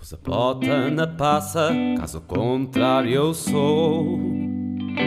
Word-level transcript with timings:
Pus 0.00 0.14
a 0.14 0.16
bota 0.16 0.90
na 0.90 1.06
passa, 1.06 1.70
caso 1.98 2.22
contrário 2.22 3.12
eu 3.12 3.34
sou. 3.34 4.18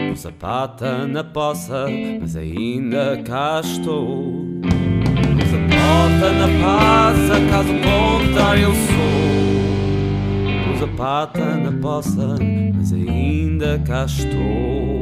Pus 0.08 0.24
a 0.24 0.30
pata 0.30 1.04
na 1.04 1.24
poça, 1.24 1.86
mas 2.20 2.36
ainda 2.36 3.20
cá 3.24 3.60
estou. 3.60 4.60
Pus 4.62 5.52
a 5.52 6.32
na 6.32 6.46
passa, 6.64 7.40
caso 7.50 7.72
contrário 7.82 8.62
eu 8.62 8.72
sou. 8.72 9.02
Pus 10.72 10.82
a 10.84 10.96
pata 10.96 11.56
na 11.56 11.72
poça, 11.72 12.36
mas 12.72 12.92
ainda 12.92 13.80
cá 13.80 14.04
estou. 14.04 14.93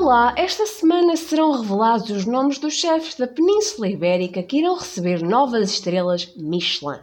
Olá, 0.00 0.32
esta 0.34 0.64
semana 0.64 1.14
serão 1.14 1.60
revelados 1.60 2.08
os 2.08 2.24
nomes 2.24 2.58
dos 2.58 2.72
chefes 2.72 3.16
da 3.16 3.26
Península 3.26 3.86
Ibérica 3.86 4.42
que 4.42 4.56
irão 4.56 4.74
receber 4.74 5.22
novas 5.22 5.70
estrelas 5.70 6.32
Michelin. 6.36 7.00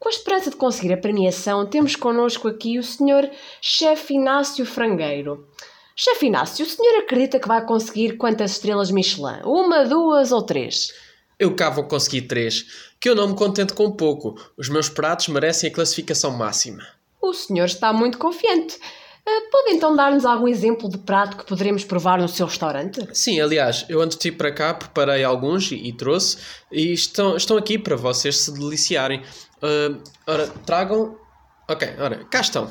Com 0.00 0.08
a 0.08 0.10
esperança 0.10 0.48
de 0.48 0.56
conseguir 0.56 0.94
a 0.94 0.96
premiação, 0.96 1.66
temos 1.66 1.94
connosco 1.94 2.48
aqui 2.48 2.78
o 2.78 2.82
Sr. 2.82 3.30
Chefe 3.60 4.14
Inácio 4.14 4.64
Frangueiro. 4.64 5.46
Chefe 5.94 6.26
Inácio, 6.26 6.64
o 6.64 6.68
senhor 6.68 7.00
acredita 7.00 7.38
que 7.38 7.46
vai 7.46 7.62
conseguir 7.66 8.16
quantas 8.16 8.52
estrelas 8.52 8.90
Michelin? 8.90 9.42
Uma, 9.44 9.84
duas 9.84 10.32
ou 10.32 10.40
três? 10.40 10.94
Eu 11.38 11.54
cá 11.54 11.68
vou 11.68 11.84
conseguir 11.84 12.22
três, 12.22 12.64
que 12.98 13.08
eu 13.08 13.14
não 13.14 13.28
me 13.28 13.36
contento 13.36 13.74
com 13.74 13.92
pouco. 13.92 14.34
Os 14.56 14.70
meus 14.70 14.88
pratos 14.88 15.28
merecem 15.28 15.68
a 15.68 15.74
classificação 15.74 16.30
máxima. 16.30 16.86
O 17.20 17.34
senhor 17.34 17.66
está 17.66 17.92
muito 17.92 18.16
confiante. 18.16 18.78
Uh, 19.26 19.50
pode 19.50 19.70
então 19.70 19.96
dar-nos 19.96 20.26
algum 20.26 20.46
exemplo 20.46 20.86
de 20.86 20.98
prato 20.98 21.38
que 21.38 21.46
poderemos 21.46 21.82
provar 21.82 22.18
no 22.18 22.28
seu 22.28 22.46
restaurante? 22.46 23.08
Sim, 23.14 23.40
aliás, 23.40 23.86
eu 23.88 24.02
antes 24.02 24.18
de 24.18 24.28
ir 24.28 24.32
para 24.32 24.52
cá 24.52 24.74
preparei 24.74 25.24
alguns 25.24 25.72
e, 25.72 25.76
e 25.76 25.96
trouxe, 25.96 26.36
e 26.70 26.92
estão, 26.92 27.34
estão 27.34 27.56
aqui 27.56 27.78
para 27.78 27.96
vocês 27.96 28.36
se 28.36 28.52
deliciarem. 28.52 29.22
Uh, 29.62 30.02
ora, 30.26 30.48
tragam. 30.66 31.18
Ok, 31.66 31.88
ora, 31.98 32.22
cá 32.26 32.40
estão. 32.40 32.70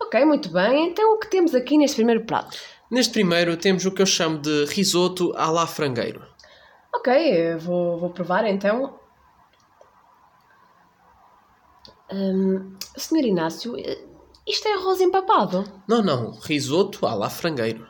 Ok, 0.00 0.24
muito 0.24 0.50
bem. 0.50 0.88
Então 0.88 1.14
o 1.14 1.18
que 1.18 1.28
temos 1.28 1.54
aqui 1.54 1.76
neste 1.76 1.96
primeiro 1.96 2.24
prato? 2.24 2.56
Neste 2.90 3.12
primeiro 3.12 3.56
temos 3.56 3.84
o 3.84 3.90
que 3.90 4.00
eu 4.00 4.06
chamo 4.06 4.38
de 4.38 4.64
risoto 4.66 5.34
à 5.36 5.50
la 5.50 5.66
frangueiro. 5.66 6.22
Ok, 6.94 7.56
vou, 7.56 7.98
vou 7.98 8.10
provar 8.10 8.46
então. 8.46 8.98
Hum, 12.10 12.76
senhor 12.96 13.24
Inácio, 13.24 13.74
isto 14.46 14.66
é 14.66 14.74
arroz 14.74 15.00
empapado? 15.00 15.64
Não, 15.86 16.02
não, 16.02 16.32
risoto 16.40 17.06
à 17.06 17.14
la 17.14 17.30
frangueiro. 17.30 17.86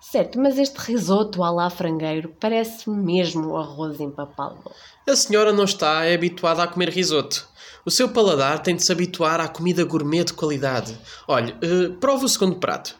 Certo, 0.00 0.40
mas 0.40 0.58
este 0.58 0.76
risoto 0.78 1.42
à 1.44 1.50
la 1.50 1.70
frangueiro 1.70 2.34
parece 2.40 2.88
mesmo 2.90 3.56
arroz 3.56 4.00
empapado. 4.00 4.58
A 5.08 5.14
senhora 5.14 5.52
não 5.52 5.64
está 5.64 6.04
é 6.04 6.14
habituada 6.14 6.62
a 6.62 6.66
comer 6.66 6.88
risoto. 6.88 7.48
O 7.84 7.90
seu 7.90 8.08
paladar 8.08 8.62
tem 8.62 8.74
de 8.74 8.82
se 8.82 8.90
habituar 8.90 9.40
à 9.40 9.48
comida 9.48 9.84
gourmet 9.84 10.24
de 10.24 10.32
qualidade. 10.32 10.98
Olhe, 11.28 11.52
uh, 11.52 11.94
prova 11.98 12.24
o 12.24 12.28
segundo 12.28 12.56
prato. 12.56 12.98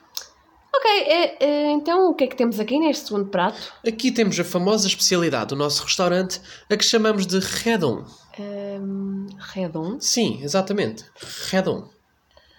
Ok, 0.74 0.90
eh, 0.90 1.36
eh, 1.40 1.72
então 1.72 2.10
o 2.10 2.14
que 2.14 2.24
é 2.24 2.26
que 2.26 2.36
temos 2.36 2.60
aqui 2.60 2.78
neste 2.78 3.08
segundo 3.08 3.28
prato? 3.28 3.72
Aqui 3.86 4.12
temos 4.12 4.38
a 4.38 4.44
famosa 4.44 4.86
especialidade 4.86 5.48
do 5.48 5.56
nosso 5.56 5.82
restaurante, 5.82 6.40
a 6.70 6.76
que 6.76 6.84
chamamos 6.84 7.26
de 7.26 7.38
redon. 7.38 8.04
Um, 8.38 9.26
redon? 9.52 10.00
Sim, 10.00 10.40
exatamente. 10.42 11.04
Redon. 11.50 11.90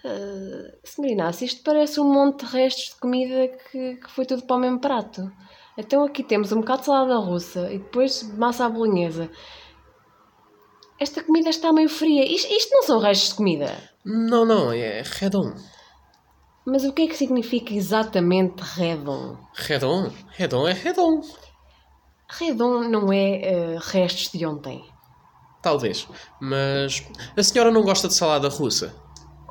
Uh, 0.04 0.72
Senhor 0.82 1.12
Inácio, 1.12 1.44
isto 1.44 1.62
parece 1.62 2.00
um 2.00 2.12
monte 2.12 2.44
de 2.44 2.52
restos 2.52 2.86
de 2.86 2.96
comida 2.96 3.48
que, 3.48 3.96
que 3.96 4.10
foi 4.10 4.26
tudo 4.26 4.42
para 4.44 4.56
o 4.56 4.58
mesmo 4.58 4.80
prato. 4.80 5.30
Então 5.78 6.04
aqui 6.04 6.22
temos 6.22 6.50
um 6.52 6.60
bocado 6.60 6.80
de 6.80 6.86
salada 6.86 7.16
russa 7.18 7.72
e 7.72 7.78
depois 7.78 8.22
massa 8.36 8.66
à 8.66 8.68
bolonhesa. 8.68 9.30
Esta 10.98 11.22
comida 11.22 11.50
está 11.50 11.72
meio 11.72 11.88
fria. 11.88 12.24
Isto, 12.24 12.52
isto 12.52 12.70
não 12.72 12.82
são 12.82 12.98
restos 13.00 13.30
de 13.30 13.34
comida. 13.36 13.76
Não, 14.04 14.44
não, 14.44 14.72
é 14.72 15.02
redon. 15.02 15.54
Mas 16.64 16.84
o 16.84 16.92
que 16.92 17.02
é 17.02 17.06
que 17.08 17.16
significa 17.16 17.74
exatamente 17.74 18.60
redon? 18.60 19.36
Redon? 19.54 20.12
Redon 20.30 20.68
é 20.68 20.72
redon. 20.72 21.20
Redon 22.28 22.88
não 22.88 23.12
é 23.12 23.76
uh, 23.76 23.78
restos 23.80 24.30
de 24.30 24.46
ontem. 24.46 24.84
Talvez. 25.60 26.08
Mas 26.40 27.04
a 27.36 27.42
senhora 27.42 27.70
não 27.70 27.82
gosta 27.82 28.08
de 28.08 28.14
salada 28.14 28.48
russa? 28.48 28.94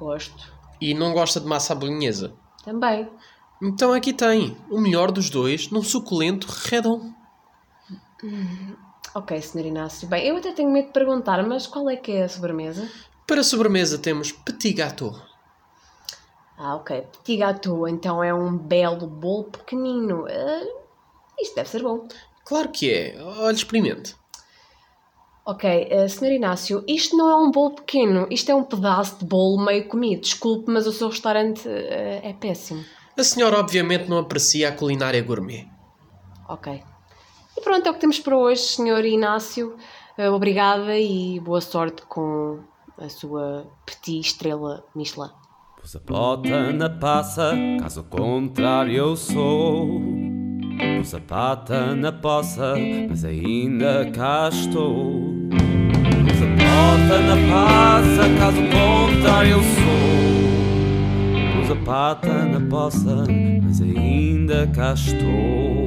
Gosto. 0.02 0.52
E 0.82 0.96
não 0.96 1.14
gosta 1.14 1.40
de 1.40 1.46
massa 1.46 1.76
bolonhesa? 1.76 2.34
Também. 2.66 3.08
Então 3.62 3.94
aqui 3.94 4.12
tem 4.12 4.58
o 4.68 4.82
melhor 4.82 5.12
dos 5.12 5.30
dois 5.30 5.70
num 5.70 5.84
suculento 5.84 6.48
redon. 6.48 7.14
Hum, 8.24 8.76
ok, 9.14 9.40
Sr. 9.40 9.68
Inácio. 9.68 10.08
Bem, 10.08 10.26
eu 10.26 10.38
até 10.38 10.54
tenho 10.54 10.72
medo 10.72 10.88
de 10.88 10.94
perguntar, 10.94 11.48
mas 11.48 11.68
qual 11.68 11.88
é 11.88 11.96
que 11.96 12.14
é 12.14 12.24
a 12.24 12.30
sobremesa? 12.30 12.90
Para 13.28 13.42
a 13.42 13.44
sobremesa 13.44 14.00
temos 14.00 14.32
petit 14.32 14.74
gâteau. 14.74 15.16
Ah, 16.58 16.78
ok. 16.78 17.02
Petit 17.02 17.38
gâteau, 17.38 17.88
então 17.88 18.24
é 18.24 18.34
um 18.34 18.58
belo 18.58 19.06
bolo 19.06 19.52
pequenino. 19.52 20.24
Uh, 20.24 20.82
isto 21.40 21.54
deve 21.54 21.70
ser 21.70 21.84
bom. 21.84 22.08
Claro 22.44 22.70
que 22.70 22.92
é. 22.92 23.22
Olha, 23.22 23.54
experimente. 23.54 24.16
Ok, 25.44 25.90
uh, 25.92 26.08
Sr. 26.08 26.34
Inácio, 26.34 26.84
isto 26.88 27.18
não 27.18 27.30
é 27.30 27.36
um 27.36 27.50
bolo 27.50 27.76
pequeno, 27.76 28.28
isto 28.30 28.52
é 28.52 28.56
um 28.56 28.64
pedaço 28.64 29.20
de 29.20 29.26
bolo 29.26 29.64
meio 29.64 29.88
comido. 29.88 30.22
Desculpe, 30.22 30.72
mas 30.72 30.86
o 30.86 30.92
seu 30.92 31.10
restaurante 31.10 31.68
uh, 31.68 32.22
é 32.24 32.36
péssimo. 32.40 32.84
A 33.18 33.24
senhora 33.24 33.60
obviamente 33.60 34.08
não 34.08 34.20
aprecia 34.20 34.70
a 34.70 34.72
culinária 34.72 35.22
gourmet. 35.22 35.68
Ok. 36.48 36.84
E 37.58 37.62
pronto, 37.62 37.88
é 37.88 37.90
o 37.90 37.94
que 37.94 38.00
temos 38.00 38.20
para 38.20 38.38
hoje, 38.38 38.62
Sr. 38.62 39.06
Inácio. 39.06 39.76
Uh, 40.18 40.32
obrigada 40.32 40.98
e 40.98 41.40
boa 41.40 41.62
sorte 41.62 42.04
com 42.04 42.60
a 42.98 43.10
sua 43.10 43.66
petit 43.86 44.20
estrela 44.20 44.86
Michelin. 44.96 45.32
Pus 45.80 45.96
a 45.96 46.00
bota 46.00 46.72
na 46.72 46.90
passa, 46.90 47.54
caso 47.80 48.04
contrário 48.04 48.96
eu 48.96 49.16
sou. 49.16 50.21
Pus 51.02 51.18
pata 51.28 51.96
na 51.96 52.12
poça, 52.12 52.76
mas 53.10 53.26
ainda 53.26 54.08
cá 54.14 54.50
estou. 54.54 55.50
Pus 55.50 56.40
na 57.10 57.36
passa, 57.52 58.30
caso 58.38 58.62
contrário 58.70 59.54
eu 59.54 59.64
sou. 59.64 61.42
Pus 61.56 61.76
pata 61.84 62.46
na 62.46 62.62
poça, 62.70 63.26
mas 63.64 63.82
ainda 63.82 64.68
cá 64.68 64.94
estou. 64.94 65.81